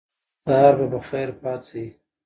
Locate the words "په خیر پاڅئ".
0.91-1.87